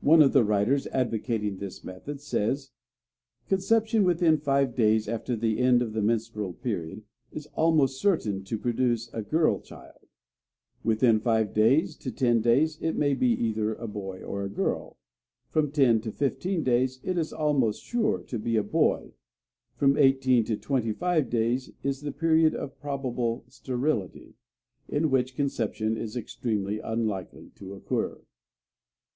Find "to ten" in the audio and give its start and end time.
11.98-12.40